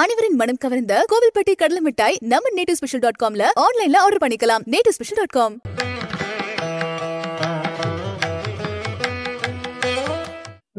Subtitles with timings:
[0.00, 4.62] அனைவரின் மனம் கவர்ந்த கோவில்பட்டி கடலை மிட்டாய் நம்ம நேட்டிவ் ஸ்பெஷல் டாட் காம்ல ஆன்லைன்ல ஆர்டர் பண்ணிக்கலாம்.
[4.74, 5.54] நேட்டிவ் ஸ்பெஷல் டாட் காம்.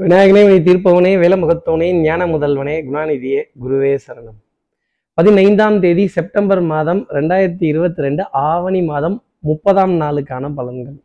[0.05, 4.39] விநாயகனே உனி தீர்ப்பவனே வேலமுகத்தவனே ஞான முதல்வனே குணாநிதியே குருவே சரணம்.
[5.17, 9.17] பதினைந்தாம் தேதி செப்டம்பர் மாதம் ரெண்டாயிரத்தி இருபத்தி ரெண்டு ஆவணி மாதம்
[9.51, 10.99] முப்பதாம் நாளுக்கான பலன்கள்.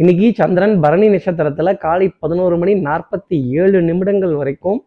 [0.00, 4.80] இன்னைக்கு சந்திரன் பரணி நட்சத்திரத்துல காலை பதினோரு மணி நாற்பத்தி ஏழு நிமிடங்கள் வரைக்கும்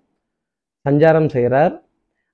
[0.85, 1.75] சஞ்சாரம் செய்கிறார்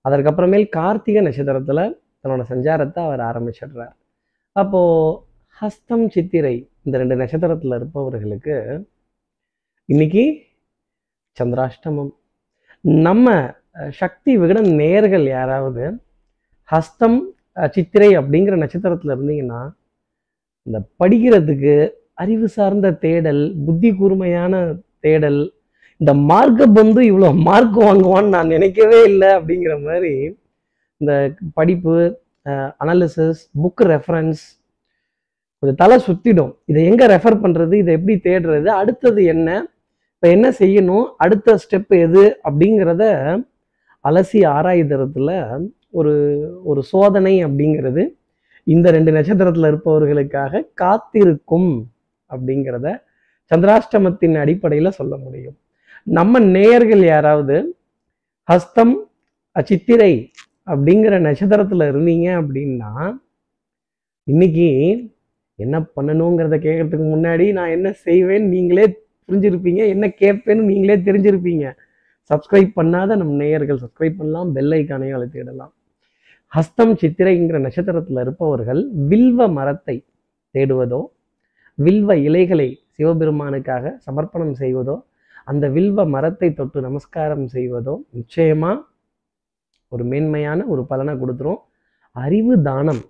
[0.05, 1.83] அதற்கப்புறமேல் கார்த்திகை நட்சத்திரத்தில்
[2.21, 3.93] தன்னோட சஞ்சாரத்தை அவர் ஆரம்பிச்சிடுறார்.
[4.55, 5.19] அப்போது
[5.61, 8.55] ஹஸ்தம் சித்திரை இந்த ரெண்டு நட்சத்திரத்தில் இருப்பவர்களுக்கு
[9.89, 10.23] இன்னைக்கு
[11.37, 12.11] சந்திராஷ்டமம்.
[13.05, 13.27] நம்ம
[14.01, 15.83] சக்தி விகடன் நேர்கள் யாராவது
[16.69, 17.19] ஹஸ்தம்
[17.75, 19.61] சித்திரை அப்படிங்கிற நட்சத்திரத்தில் இருந்தீங்கன்னா
[20.67, 21.73] இந்த படிக்கிறதுக்கு
[22.23, 24.53] அறிவு சார்ந்த தேடல் புத்தி கூர்மையான
[25.05, 25.41] தேடல்
[26.01, 30.13] இந்த மார்க்கை வந்து இவ்வளோ மார்க் வாங்குவான்னு நான் நினைக்கவே இல்லை அப்படிங்கிற மாதிரி
[31.01, 31.13] இந்த
[31.53, 31.95] படிப்பு
[32.81, 34.41] அனாலிசிஸ் புக் ரெஃபரன்ஸ்
[35.63, 39.49] கொஞ்சம் தலை சுற்றிடும் இதை எங்கே ரெஃபர் பண்ணுறது இதை எப்படி தேடுறது அடுத்தது என்ன
[40.13, 43.03] இப்போ என்ன செய்யணும் அடுத்த ஸ்டெப் எது அப்படிங்கிறத
[44.05, 45.31] அலசி ஆராய்தரத்துல
[45.91, 46.13] ஒரு
[46.63, 48.03] ஒரு சோதனை அப்படிங்கிறது
[48.67, 51.71] இந்த ரெண்டு நட்சத்திரத்தில் இருப்பவர்களுக்காக காத்திருக்கும்
[52.29, 52.87] அப்படிங்கிறத
[53.51, 55.57] சந்திராஷ்டமத்தின் அடிப்படையில் சொல்ல முடியும்.
[56.07, 57.55] நம்ம நேயர்கள் யாராவது
[58.49, 58.95] ஹஸ்தம்
[59.55, 60.13] அச்சித்திரை
[60.67, 62.91] அப்படிங்கிற நட்சத்திரத்தில் இருந்தீங்க அப்படின்னா
[64.27, 64.67] இன்னைக்கு
[65.59, 68.85] என்ன பண்ணணுங்கிறத கேட்கறதுக்கு முன்னாடி நான் என்ன செய்வேன் நீங்களே
[69.29, 71.65] புரிஞ்சிருப்பீங்க என்ன கேட்பேன்னு நீங்களே தெரிஞ்சிருப்பீங்க.
[72.29, 75.73] சப்ஸ்கிரைப் பண்ணாத நம் நேயர்கள் சப்ஸ்கிரைப் பண்ணலாம் பெல் ஐக்கானையும் அழுத்திடலாம்
[76.53, 80.03] ஹஸ்தம் சித்திரைங்கிற நட்சத்திரத்தில் இருப்பவர்கள் வில்வ மரத்தை
[80.55, 81.01] தேடுவதோ
[81.77, 85.05] வில்வ இலைகளை சிவபெருமானுக்காக சமர்ப்பணம் செய்வதோ
[85.47, 88.71] அந்த வில்வ மரத்தை தொட்டு நமஸ்காரம் செய்வதோ நிச்சயமா
[89.91, 91.59] ஒரு மேன்மையான ஒரு பலனை கொடுத்துரும்.
[92.15, 93.01] அறிவு தானம்.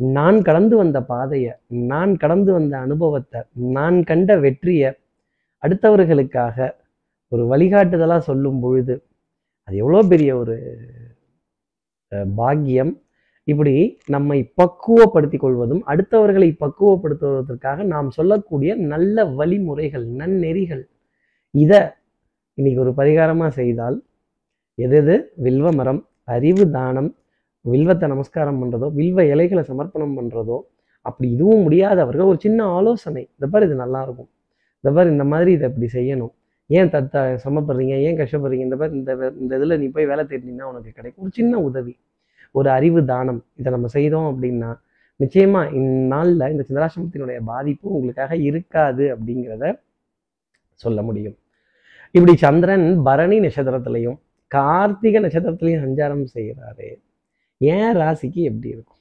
[0.00, 1.52] நான் கடந்து வந்த பாதையை
[1.90, 3.40] நான் கடந்து வந்த அனுபவத்தை
[3.76, 4.90] நான் கண்ட வெற்றியை
[5.62, 6.68] அடுத்தவர்களுக்காக
[7.32, 8.94] ஒரு வழிகாட்டுதலாக சொல்லும் பொழுது
[9.68, 10.56] அது எவ்வளோ பெரிய ஒரு
[12.40, 12.92] பாக்கியம்.
[13.48, 13.74] இப்படி
[14.14, 20.82] நம்மை பக்குவப்படுத்தி கொள்வதும் அடுத்தவர்களை பக்குவப்படுத்துவதற்காக நாம் சொல்லக்கூடிய நல்ல வழிமுறைகள் நன்னெறிகள்
[21.54, 21.80] இதை
[22.58, 23.96] இன்னைக்கு ஒரு பரிகாரமாக செய்தால்
[24.78, 25.14] எது எது?
[25.44, 26.00] வில்வ மரம்
[26.34, 27.10] அறிவு தானம்
[27.64, 30.58] வில்வத்தை நமஸ்காரம் பண்ணுறதோ வில்வ இலைகளை சமர்ப்பணம் பண்ணுறதோ
[31.06, 33.22] அப்படி இதுவும் முடியாதவர்கள் ஒரு சின்ன ஆலோசனை.
[33.36, 34.30] இந்த பாரு இது நல்லாயிருக்கும்
[34.84, 36.32] இந்த பாரு இந்த மாதிரி இதை இப்படி செய்யணும்.
[36.70, 38.64] ஏன் தத்த சமப்படுறீங்க ஏன் கஷ்டப்படுறீங்க?
[38.68, 39.12] இந்த மாதிரி இந்த
[39.42, 41.24] இந்த இதில் நீ போய் வேலை தேடினீங்கன்னா உனக்கு கிடைக்கும்.
[41.26, 41.94] ஒரு சின்ன உதவி.
[42.54, 43.40] ஒரு அறிவு தானம்.
[43.60, 44.70] இதை நம்ம செய்தோம் அப்படின்னா
[45.20, 49.66] நிச்சயமாக இந்நாளில் இந்த சந்திராசிரமத்தினுடைய பாதிப்பு உங்களுக்காக இருக்காது அப்படிங்கிறத
[50.80, 51.36] சொல்ல முடியும்.
[52.14, 56.88] இப்படி சந்திரன் பரணி நட்சத்திரத்திலையும் கார்த்திகை நட்சத்திரத்திலையும் சஞ்சாரம் செய்கிறாரு.
[57.60, 59.00] ஏன் ராசிக்கு எப்படி இருக்கும்?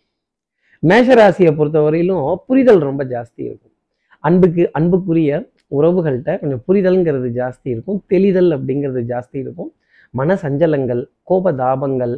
[0.79, 3.73] மேஷ ராசியை பொறுத்தவரையிலும் புரிதல் ரொம்ப ஜாஸ்தி இருக்கும்.
[4.19, 5.31] அன்புக்கு அன்புக்குரிய
[5.71, 7.99] உறவுகள்கிட்ட கொஞ்சம் புரிதல்ங்கிறது ஜாஸ்தி இருக்கும்.
[8.07, 9.71] தெளிதல் அப்படிங்கிறது ஜாஸ்தி இருக்கும்.
[10.13, 12.15] மன சஞ்சலங்கள் கோப தாபங்கள்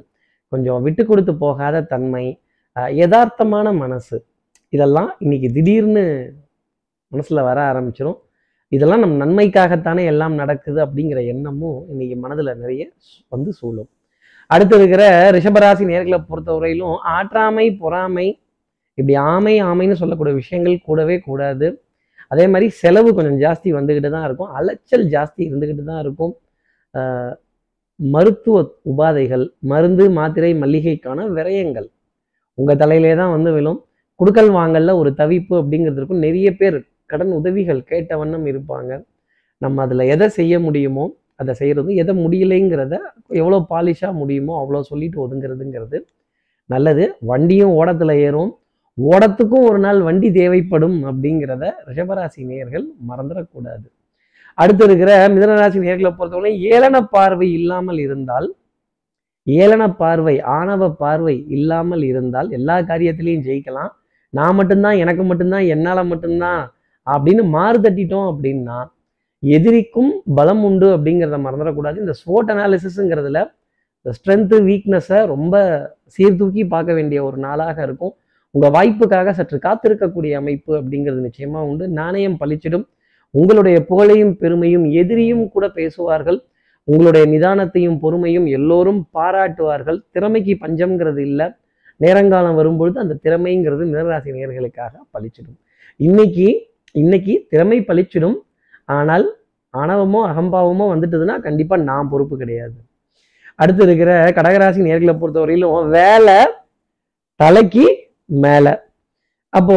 [0.51, 2.25] கொஞ்சம் விட்டு கொடுத்து போகாத தன்மை
[2.75, 4.17] யதார்த்தமான மனசு
[4.69, 6.03] இதெல்லாம் இன்னைக்கு திடீர்னு
[7.11, 8.19] மனசுல வர ஆரம்பிச்சிடும்
[8.75, 12.83] இதெல்லாம் நம் நன்மைக்காகத்தானே எல்லாம் நடக்குது அப்படிங்கிற எண்ணமும் இன்னைக்கு மனதில் நிறைய
[13.33, 13.89] வந்து சூழும்.
[14.53, 15.03] அடுத்து இருக்கிற
[15.35, 18.27] ரிஷபராசி நேர்களை பொறுத்தவரையிலும் ஆற்றாமை பொறாமை
[18.97, 21.67] இப்படி ஆமை ஆமைன்னு சொல்லக்கூடிய விஷயங்கள் கூடவே கூடாது.
[22.33, 24.51] அதே மாதிரி செலவு கொஞ்சம் ஜாஸ்தி வந்துக்கிட்டு தான் இருக்கும்.
[24.59, 26.33] அலைச்சல் ஜாஸ்தி இருந்துக்கிட்டு தான் இருக்கும்.
[27.99, 28.57] மருத்துவ
[28.91, 31.87] உபாதைகள் மருந்து மாத்திரை மல்லிகைக்கான விரயங்கள்
[32.57, 33.79] உங்கள் தலையிலே தான் வந்து விழும்.
[34.19, 36.23] குடுக்கல் வாங்கல்ல ஒரு தவிப்பு அப்படிங்கிறது இருக்கும்.
[36.25, 36.79] நிறைய பேர்
[37.09, 38.91] கடன் உதவிகள் கேட்ட வண்ணம் இருப்பாங்க.
[39.61, 41.05] நம்ம அதில் எதை செய்ய முடியுமோ
[41.41, 42.95] அதை செய்கிறது எதை முடியலைங்கிறத
[43.41, 45.97] எவ்வளோ பாலிஷாக முடியுமோ அவ்வளோ சொல்லிட்டு ஒதுங்கிறதுங்கிறது
[46.69, 47.05] நல்லது.
[47.31, 48.51] வண்டியும் ஓடத்தில் ஏறும்.
[48.97, 53.87] ஓடத்துக்கும் ஒரு நாள் வண்டி தேவைப்படும் அப்படிங்கிறத ரிஷபராசி நேர்கள் மறந்துடக்கூடாது.
[54.57, 58.47] அடுத்து இருக்கிற மிதனராசி நேர்களை பொறுத்தவரை ஏளன பார்வை இல்லாமல் இருந்தால்
[59.47, 63.91] ஏளன பார்வை ஆணவ பார்வை இல்லாமல் இருந்தால் எல்லா காரியத்திலையும் ஜெயிக்கலாம்.
[64.33, 66.61] நான் மட்டும்தான் எனக்கு மட்டும்தான் என்னால் மட்டும்தான்
[67.05, 68.85] அப்படின்னு மாறு தட்டிட்டோம் அப்படின்னா
[69.39, 71.97] எதிரிக்கும் பலம் உண்டு அப்படிங்கிறத மறந்துடக்கூடாது.
[71.97, 73.39] இந்த ஸ்வோட் அனாலிசிஸுங்கிறதுல
[74.05, 75.55] இந்த ஸ்ட்ரென்த்து வீக்னஸை ரொம்ப
[76.05, 78.15] சீர்தூக்கி பார்க்க வேண்டிய ஒரு நாளாக இருக்கும்.
[78.51, 81.87] உங்கள் வாய்ப்புக்காக சற்று காத்திருக்கக்கூடிய அமைப்பு அப்படிங்கிறது நிச்சயமாக உண்டு.
[81.87, 82.85] நாணயம் பளிச்சிடும்
[83.29, 86.43] உங்களுடைய புகழையும் பெருமையும் எதிரியும் கூட பேசுவார்கள்.
[86.83, 89.99] உங்களுடைய நிதானத்தையும் பொறுமையும் எல்லோரும் பாராட்டுவார்கள்.
[90.11, 91.55] திறமைக்கு பஞ்சம்ங்கிறது இல்லை.
[91.97, 95.59] நேரங்காலம் வரும்பொழுது அந்த திறமைங்கிறது மிதராசி நேர்களுக்காக பளிச்சிடும்
[95.95, 96.47] இன்னைக்கு
[97.01, 98.37] இன்னைக்கு திறமை பளிச்சிடும்.
[98.95, 99.25] ஆனால்
[99.73, 102.75] ஆணவமோ அகம்பாவமோ வந்துட்டதுன்னா கண்டிப்பாக நான் பொறுப்பு கிடையாது.
[103.61, 106.39] அடுத்து இருக்கிற கடகராசி நேர்களை பொறுத்தவரையிலும் வேலை
[107.39, 107.85] தலைக்கு
[108.43, 108.73] மேலே.
[109.57, 109.75] அப்போ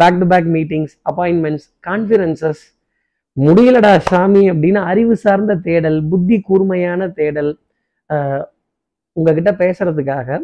[0.00, 2.62] back to back meetings appointments conferences
[3.36, 7.50] முடியலடா சாமி அப்படின்னு அறிவு சார்ந்த தேடல் புத்தி கூர்மையான தேடல்
[9.16, 10.38] உங்ககிட்ட பேசுறதுக்காக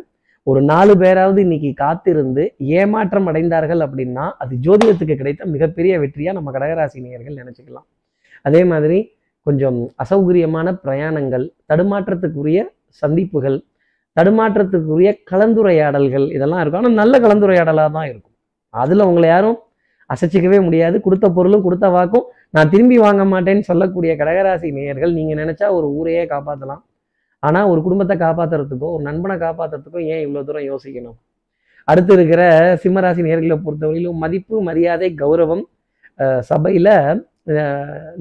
[0.46, 2.42] ஒரு நாலு பேராவது இன்னைக்கு காத்திருந்து
[2.80, 7.86] ஏமாற்றம் அடைந்தார்கள் அப்படின்னா அது ஜோதிடத்துக்கு கிடைத்த மிகப்பெரிய வெற்றியா நம்ம கடகராசி நேயர்கள் நினைச்சுக்கலாம்.
[8.48, 8.98] அதே மாதிரி
[9.46, 12.60] கொஞ்சம் அசௌகரியமான பிரயாணங்கள் தடுமாற்றத்துக்குரிய
[13.02, 13.58] சந்திப்புகள்
[14.16, 16.82] தடுமாற்றத்துக்குரிய கலந்துரையாடல்கள் இதெல்லாம் இருக்கும்.
[16.82, 18.34] ஆனால் நல்ல கலந்துரையாடலாக தான் இருக்கும்.
[18.74, 19.58] அதில் உங்களை யாரும்
[20.10, 20.96] அசைச்சிக்கவே முடியாது.
[21.06, 22.26] கொடுத்த பொருளும் கொடுத்த வாக்கும்
[22.56, 26.82] நான் திரும்பி வாங்க மாட்டேன்னு சொல்லக்கூடிய கடகராசி நேயர்கள் நீங்கள் நினச்சா ஒரு ஊரையே காப்பாற்றலாம்
[27.42, 31.16] ஆனால் ஒரு குடும்பத்தை காப்பாற்றுறதுக்கோ ஒரு நண்பனை காப்பாற்றுறதுக்கோ ஏன் இவ்வளோ தூரம் யோசிக்கணும்?
[31.88, 32.42] அடுத்து இருக்கிற
[32.82, 35.64] சிம்மராசி நேர்களை பொறுத்தவரையிலும் மதிப்பு மரியாதை கௌரவம்
[36.50, 36.94] சபையில்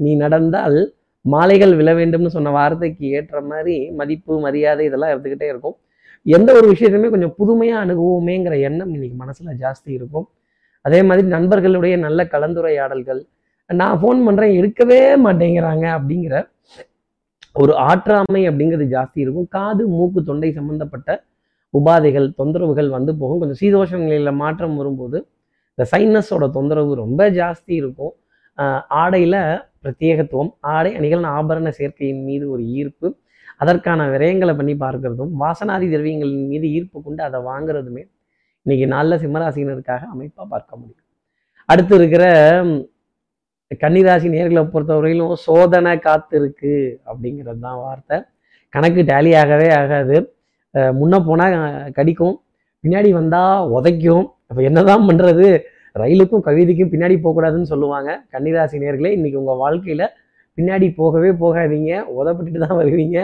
[0.04, 0.78] நீ நடந்தால்
[1.24, 5.76] மாலைகள் விழ வேண்டும்னு சொன்ன வார்த்தைக்கு ஏற்ற மாதிரி மதிப்பு மரியாதை இதெல்லாம் எடுத்துக்கிட்டே இருக்கும்.
[6.26, 10.26] எந்த ஒரு விஷயத்தையுமே கொஞ்சம் புதுமையாக அணுகுவோமேங்கிற எண்ணம் இன்னைக்கு மனசில் ஜாஸ்தி இருக்கும்.
[10.84, 13.20] அதே மாதிரி நண்பர்களுடைய நல்ல கலந்துரையாடல்கள்
[13.70, 16.36] நான் ஃபோன் பண்ணுறேன் எடுக்கவே மாட்டேங்கிறாங்க அப்படிங்கிற
[17.62, 19.48] ஒரு ஆற்றாமை அப்படிங்கிறது ஜாஸ்தி இருக்கும்.
[19.56, 21.10] காது மூக்கு தொண்டை சம்பந்தப்பட்ட
[21.74, 23.40] உபாதைகள் தொந்தரவுகள் வந்து போகும்.
[23.40, 25.18] கொஞ்சம் சீதோஷ நிலையில் மாற்றம் வரும்போது
[25.72, 28.14] இந்த சைனஸோட தொந்தரவு ரொம்ப ஜாஸ்தி இருக்கும்.
[29.02, 29.40] ஆடையில்
[29.82, 33.08] பிரத்யேகத்துவம் ஆடை அணிகள் ஆபரண சேர்க்கையின் மீது ஒரு ஈர்ப்பு.
[33.62, 38.02] அதற்கான விரயங்களை பண்ணி பார்க்கறதும் வாசனாதி திரவியங்களின் மீது ஈர்ப்பு கொண்டு அதை வாங்குறதுமே
[38.66, 41.04] இன்னைக்கு நல்ல சிம்மராசினருக்காக அமைப்பாக பார்க்க முடியும்.
[41.72, 42.24] அடுத்து இருக்கிற
[43.82, 46.74] கன்னிராசி நேர்களை பொறுத்தவரையிலும் சோதனை காத்திருக்கு
[47.10, 48.16] அப்படிங்கிறது தான் வார்த்தை.
[48.74, 50.16] கணக்கு டேலி ஆகவே ஆகாது.
[50.74, 51.54] முன்னே முன்ன போனால்
[51.96, 52.36] கடிக்கும்.
[52.84, 54.26] பின்னாடி வந்தால் உதைக்கும்.
[54.48, 55.46] அப்போ என்னதான் பண்ணுறது
[56.02, 59.12] ரயிலுக்கும் கவிதைக்கும் பின்னாடி போகக்கூடாதுன்னு சொல்லுவாங்க கன்னிராசி நேர்களே.
[59.16, 60.06] இன்றைக்கி உங்கள் வாழ்க்கையில்
[60.58, 61.92] பின்னாடி போகவே போகாதீங்க.
[62.18, 63.18] உதப்பட்டுட்டு தான் வருவீங்க.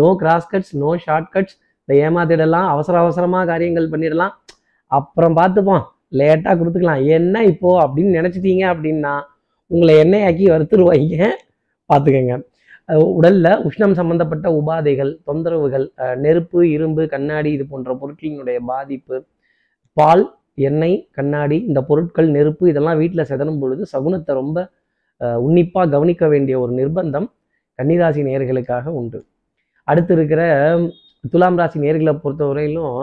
[0.00, 2.68] No cross cuts no short cuts இந்த ஏமாத்திடலாம்.
[2.74, 4.34] அவசர அவசரமாக காரியங்கள் பண்ணிடலாம்.
[4.98, 5.82] அப்புறம் பார்த்துப்போம்.
[6.20, 7.02] லேட்டாக கொடுத்துக்கலாம்.
[7.16, 9.14] என்ன இப்போது அப்படின்னு நினச்சிட்டீங்க அப்படின்னா
[9.70, 11.26] உங்களை எண்ணெயாக்கி வறுத்துருவாங்க.
[11.90, 12.36] பார்த்துக்கோங்க
[13.18, 15.84] உடலில் உஷ்ணம் சம்பந்தப்பட்ட உபாதைகள் தொந்தரவுகள்
[16.24, 19.16] நெருப்பு இரும்பு கண்ணாடி இது போன்ற பொருட்களினுடைய பாதிப்பு
[19.96, 20.24] பால்
[20.68, 24.58] எண்ணெய் கண்ணாடி இந்த பொருட்கள் நெருப்பு இதெல்லாம் வீட்டில் செதறும் பொழுது சகுனத்தை ரொம்ப
[25.46, 27.28] உன்னிப்பாக கவனிக்க வேண்டிய ஒரு நிர்பந்தம்
[27.78, 29.18] கன்னிராசி நேர்களுக்காக உண்டு.
[29.88, 30.42] அடுத்து இருக்கிற
[31.32, 32.98] துலாம் ராசி நேர்களை பொறுத்தவரையிலும்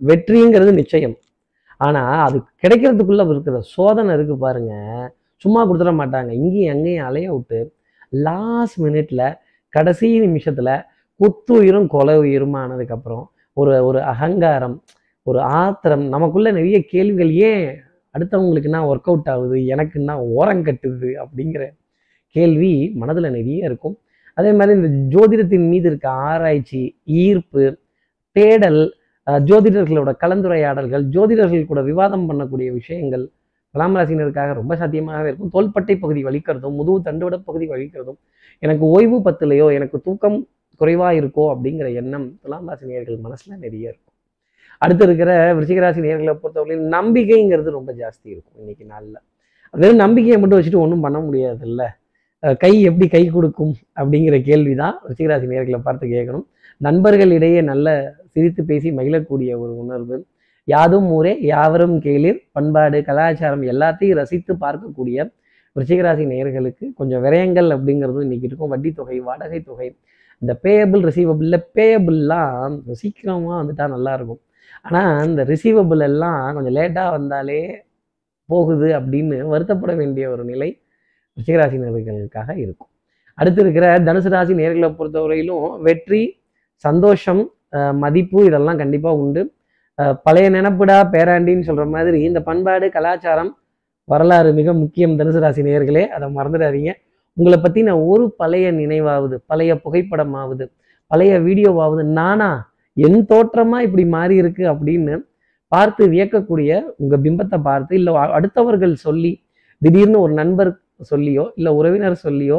[0.00, 1.16] வெற்றிங்கிறது நிச்சயம்.
[1.80, 5.06] ஆனால் அது கிடைக்கிறதுக்குள்ள இருக்கிற சோதனை இருக்குது பாருங்கள்
[5.44, 6.30] சும்மா கொடுத்துட மாட்டாங்க.
[6.40, 7.60] இங்கேயும் அங்கேயும் அலைய விட்டு
[8.26, 9.22] லாஸ்ட் மினிட்ல
[9.74, 10.70] கடைசி நிமிஷத்துல
[11.20, 13.24] குத்து உயிரும் கொலை உயிருமா ஆனதுக்கப்புறம்
[13.60, 14.76] ஒரு ஒரு அகங்காரம்
[15.26, 17.66] ஒரு ஆத்திரம் நமக்குள்ள நிறைய கேள்விகள் ஏன்
[18.14, 21.62] அடுத்தவங்களுக்குன்னா ஒர்க் அவுட் ஆகுது எனக்குன்னா ஓரம் கட்டுது அப்படிங்கிற
[22.36, 23.96] கேள்வி மனதில் நிறைய இருக்கும்.
[24.38, 26.82] அதே மாதிரி இந்த ஜோதிடத்தின் மீது இருக்க ஆராய்ச்சி
[27.22, 27.64] ஈர்ப்பு
[28.36, 28.82] தேடல்
[29.48, 33.24] ஜோதிடர்களோட கலந்துரையாடல்கள் ஜோதிடர்கள் கூட விவாதம் பண்ணக்கூடிய விஷயங்கள்
[33.74, 35.52] துலாம் ராசினருக்காக ரொம்ப சாத்தியமாகவே இருக்கும்.
[35.56, 38.18] தோள்பட்டை பகுதி வலிக்கிறதும் முதுகு தண்டுவட பகுதி வலிக்கிறதும்
[38.64, 40.38] எனக்கு ஓய்வு பத்துலையோ எனக்கு தூக்கம்
[40.80, 44.14] குறைவாக இருக்கோ அப்படிங்கிற எண்ணம் துலாம் ராசி நேர்கள் மனசில் நிறைய இருக்கும்.
[44.82, 49.20] அடுத்து இருக்கிற விருச்சிகராசி நேர்களை பொறுத்தவரையில் நம்பிக்கைங்கிறது ரொம்ப ஜாஸ்தி இருக்கும் இன்னைக்கு நாளில்.
[49.74, 51.88] வெறும் நம்பிக்கையை மட்டும் வச்சுட்டு ஒன்றும் பண்ண முடியாது இல்லை
[52.62, 56.46] கை எப்படி கை கொடுக்கும் அப்படிங்கிற கேள்வி தான் விருச்சிகராசி நேர்களை பார்த்து கேட்கணும்.
[56.86, 57.88] நண்பர்களிடையே நல்ல
[58.34, 60.16] சிரித்து பேசி மகிழக்கூடிய ஒரு உணர்வு.
[60.72, 62.38] யாதும் ஊரே யாவரும் கேளிர்.
[62.56, 65.26] பண்பாடு கலாச்சாரம் எல்லாத்தையும் ரசித்து பார்க்கக்கூடிய
[65.76, 68.72] ரிச்சிகராசி நேயர்களுக்கு கொஞ்சம் விரயங்கள் அப்படிங்கிறதும் இன்னைக்கு இருக்கும்.
[68.74, 69.88] வட்டி தொகை வாடகை தொகை
[70.42, 74.40] இந்த பேயபிள் ரிசீவபிளில் பேயபிள்லாம் சீக்கிரமாக வந்துட்டா நல்லா இருக்கும்.
[74.86, 77.60] ஆனால் இந்த ரிசீவபிள் எல்லாம் கொஞ்சம் லேட்டாக வந்தாலே
[78.48, 80.68] போகுது அப்படின்னு வருத்தப்பட வேண்டிய ஒரு நிலை
[81.36, 82.90] ரிச்சிகராசினர்களுக்காக இருக்கும்.
[83.38, 86.22] அடுத்து இருக்கிற தனுசு ராசி நேர்களை பொறுத்தவரையிலும் வெற்றி
[86.84, 87.42] சந்தோஷம்
[88.02, 89.42] மதிப்பு இதெல்லாம் கண்டிப்பாக உண்டு.
[89.98, 93.56] பழைய நினப்புடா பேராண்டின்னு சொல்கிற மாதிரி இந்த பண்பாடு கலாச்சாரம்
[94.08, 96.02] வரலாறு மிக முக்கியம் தனுசு ராசி நேயர்களே.
[96.06, 96.92] அதை மறந்துடாதீங்க.
[97.36, 100.64] உங்களை பற்றின ஒரு பழைய நினைவாவது பழைய புகைப்படமாவது
[101.06, 102.50] பழைய வீடியோவாவது நானா
[102.96, 105.14] என் தோற்றமா இப்படி மாறி இருக்கு அப்படின்னு
[105.68, 109.32] பார்த்து வியக்கக்கூடிய உங்க பிம்பத்தை பார்த்து இல்லை அடுத்தவர்கள் சொல்லி
[109.82, 110.70] திடீர்னு ஒரு நண்பர்
[111.10, 112.58] சொல்லியோ இல்லை உறவினர் சொல்லியோ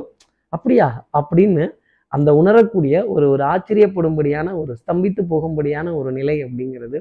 [0.54, 1.08] அப்படியா?
[1.20, 1.66] அப்படின்னு
[2.08, 6.98] அந்த உணரக்கூடிய ஒரு ஒரு ஆச்சரியப்படும்படியான ஒரு ஸ்தம்பித்து போகும்படியான ஒரு நிலை அப்படிங்கிறது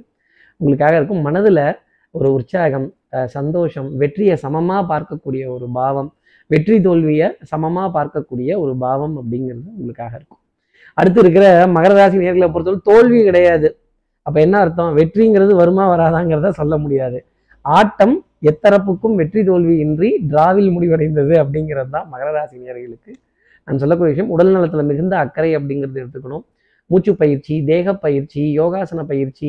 [0.61, 1.23] உங்களுக்காக இருக்கும்.
[1.27, 1.65] மனதில்
[2.15, 2.87] ஒரு உற்சாகம்
[3.37, 6.11] சந்தோஷம் வெற்றியை சமமாக பார்க்கக்கூடிய ஒரு பாவம்
[6.51, 10.41] வெற்றி தோல்வியை சமமாக பார்க்கக்கூடிய ஒரு பாவம் அப்படிங்கிறது உங்களுக்காக இருக்கும்.
[10.99, 11.47] அடுத்து இருக்கிற
[11.77, 13.69] மகர ராசி நேர்களை பொறுத்தவரை தோல்வி கிடையாது.
[14.27, 14.93] அப்போ என்ன அர்த்தம்?
[14.99, 17.19] வெற்றிங்கிறது வருமா வராதாங்கிறத சொல்ல முடியாது.
[17.65, 18.15] ஆட்டம்
[18.51, 23.13] எத்தரப்புக்கும் வெற்றி தோல்வி இன்றி டிராவில் முடிவடைந்தது அப்படிங்கிறது தான் மகர ராசி நேர்களுக்கு
[23.69, 24.33] நான் சொல்லக்கூடிய விஷயம்.
[24.35, 26.45] உடல் நலத்தில் மிகுந்த அக்கறை அப்படிங்கிறது எடுத்துக்கணும்.
[26.91, 29.49] மூச்சு பயிற்சி தேக பயிற்சி யோகாசன பயிற்சி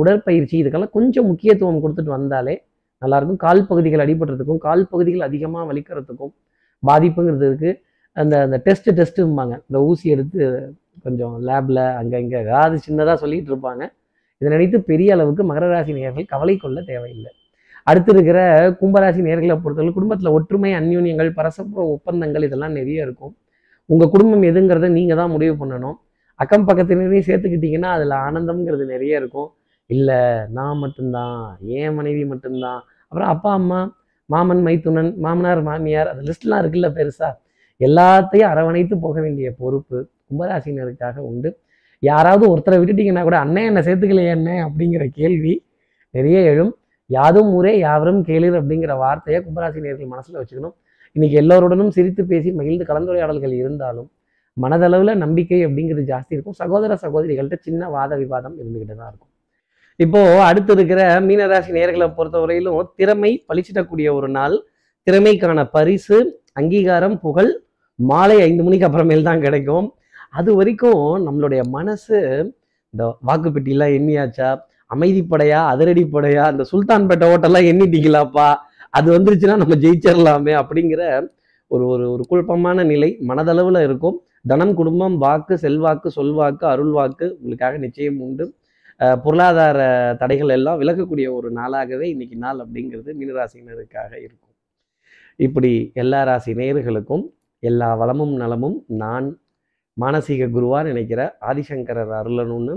[0.00, 2.54] உடற்பயிற்சி இதுக்கெல்லாம் கொஞ்சம் முக்கியத்துவம் கொடுத்துட்டு வந்தாலே
[3.02, 3.40] நல்லாயிருக்கும்.
[3.46, 6.32] கால் பகுதிகள் அடிபடுறதுக்கும் கால் பகுதிகள் அதிகமாக வலிக்கிறதுக்கும்
[6.82, 7.70] பாதிப்புங்கிறதுக்கு
[8.16, 9.54] அந்த அந்த டெஸ்ட் டெஸ்ட்டும்பாங்க.
[9.68, 10.40] இந்த ஊசி எடுத்து
[11.04, 13.82] கொஞ்சம் லேபில் அங்கே இங்கே ஏதாவது சின்னதாக சொல்லிட்டு இருப்பாங்க.
[14.40, 17.30] இதை நினைத்து பெரிய அளவுக்கு மகர ராசி நேர்கள் கவலை கொள்ள தேவையில்லை.
[17.90, 18.38] அடுத்து இருக்கிற
[18.80, 23.32] கும்பராசி நேர்களை பொறுத்தவரை குடும்பத்தில் ஒற்றுமை அந்யூன்யங்கள் பரஸ்பர ஒப்பந்தங்கள் இதெல்லாம் நிறைய இருக்கும்.
[23.88, 25.96] உங்கள் குடும்பம் எதுங்கிறத நீங்கள் தான் முடிவு பண்ணணும்.
[26.40, 29.50] அக்கம் பக்கத்தினரையும் சேர்த்துக்கிட்டிங்கன்னா அதில் ஆனந்தம்ங்கிறது நிறைய இருக்கும்.
[29.90, 30.20] இல்லை
[30.56, 31.40] நான் மட்டும்தான்
[31.80, 32.80] என் மனைவி மட்டும்தான்.
[33.08, 33.80] அப்புறம் அப்பா அம்மா
[34.28, 37.28] மாமன் மைத்துனன் மாமனார் மாமியார் அந்த லிஸ்ட்லாம் இருக்குல்ல பெருசா?
[37.80, 39.98] எல்லாத்தையும் அரவணைத்து போக வேண்டிய பொறுப்பு
[40.28, 41.50] கும்பராசினருக்காக உண்டு.
[42.02, 45.54] யாராவது ஒருத்தரை விட்டுட்டீங்கன்னா கூட அண்ணன் என்னை சேர்த்துக்கலையே என்ன அப்படிங்கிற கேள்வி
[46.14, 46.72] நிறைய எழும்.
[47.10, 50.74] யாதும் ஊரே யாவரும் கேளிர் அப்படிங்கிற வார்த்தையை கும்பராசினியர்கள் மனசில் வச்சுக்கணும்.
[51.16, 54.08] இன்னைக்கு எல்லோருடனும் சிரித்து பேசி மகிழ்ந்து கலந்துரையாடல்கள் இருந்தாலும்
[54.56, 56.58] மனதளவில் நம்பிக்கை அப்படிங்கிறது ஜாஸ்தி இருக்கும்.
[56.62, 59.32] சகோதர சகோதரிகள்கிட்ட சின்ன வாத விவாதம் இருந்துக்கிட்டு தான் இருக்கும்.
[60.00, 64.54] இப்போ அடுத்து இருக்கிற மீனராசி நேர்களை பொறுத்தவரையிலும் திறமை பளிச்சிடக்கூடிய ஒரு நாள்.
[65.06, 66.16] திறமைக்கான பரிசு
[66.60, 67.50] அங்கீகாரம் புகழ்
[67.98, 69.86] மாலை ஐந்து மணிக்கு அப்புறமேல் தான் கிடைக்கும்.
[70.38, 72.18] அது வரைக்கும் நம்மளுடைய மனசு
[72.94, 74.48] இந்த வாக்குப்பெட்டிலாம் எண்ணியாச்சா?
[74.94, 78.48] அமைதிப்படையா அதிரடிப்படையா அந்த சுல்தான்பேட்டை ஓட்டெல்லாம் எண்ணிட்டீங்களாப்பா?
[78.98, 81.02] அது வந்துருச்சுன்னா நம்ம ஜெயிச்சிடலாமே அப்படிங்கிற
[81.70, 84.16] ஒரு ஒரு ஒரு குழப்பமான நிலை மனதளவில் இருக்கும்.
[84.50, 88.44] தனம் குடும்பம் வாக்கு செல்வாக்கு சொல்வாக்கு அருள்வாக்கு உங்களுக்காக நிச்சயம் உண்டு.
[89.00, 89.78] பொருளாதார
[90.20, 94.52] தடைகள் எல்லாம் விலகக்கூடிய ஒரு நாளாகவே இன்னைக்கு நாள் அப்படிங்கிறது மீனராசினருக்காக இருக்கும்.
[95.36, 97.24] இப்படி எல்லா ராசி நேயர்களுக்கும்
[97.58, 99.28] எல்லா வளமும் நலமும் நான்
[100.02, 101.20] மானசீக குருவா நினைக்கிற
[101.50, 102.74] ஆதிசங்கரர் அருளனுன்னு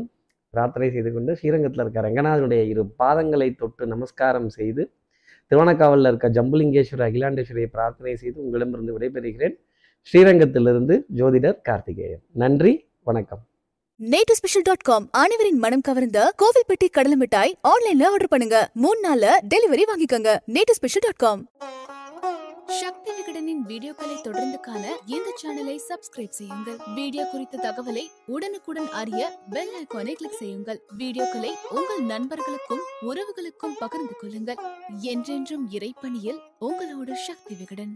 [0.50, 4.84] பிரார்த்தனை செய்து கொண்டு ஸ்ரீரங்கத்தில் இருக்க ரங்கநாதனுடைய இரு பாதங்களை தொட்டு நமஸ்காரம் செய்து
[5.52, 9.56] திருவண்ணக்காவலில் இருக்க ஜம்புலிங்கேஸ்வரர் அகிலாண்டேஸ்வரியை பிரார்த்தனை செய்து உங்களிடமிருந்து விடைபெறுகிறேன்.
[10.02, 12.24] ஸ்ரீரங்கத்திலிருந்து ஜோதிடர் கார்த்திகேயன்.
[12.34, 13.44] நன்றி வணக்கம்.
[14.00, 18.70] நேட்டு ஸ்பெஷல் டாட் காம் அனைவரின் மனம் கவர்ந்த கோவில்பட்டி கடலை மிட்டாய் ஆன்லைன்ல ஆர்டர் பண்ணுங்க.
[18.74, 20.38] மூணு நாள்ல டெலிவரி வாங்கிக்கோங்க.
[20.56, 21.42] நேட்டு ஸ்பெஷல் டாட் காம்.
[22.82, 26.78] சக்தி விகடனின் வீடியோக்களை தொடர்ந்து காண இந்த சேனலை சப்ஸ்கிரைப் செய்யுங்கள்.
[26.96, 30.82] வீடியோ குறித்த தகவலை உடனுக்குடன் அறிய பெல் ஐக்கானை கிளிக் செய்யுங்கள்.
[30.98, 34.62] வீடியோக்களை உங்கள் நண்பர்களுக்கும் உறவுகளுக்கும் பகிர்ந்து கொள்ளுங்கள்.
[35.14, 37.96] என்றென்றும் இறைப்பணியில் உங்களோட சக்தி விகடன்.